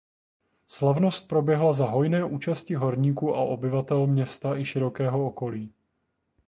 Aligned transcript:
Slavnost 0.67 1.27
proběhla 1.27 1.73
za 1.73 1.85
hojné 1.85 2.25
účasti 2.25 2.75
horníků 2.75 3.35
a 3.35 3.39
obyvatel 3.41 4.07
města 4.07 4.57
i 4.57 4.65
širokého 4.65 5.25
okolí. 5.25 5.73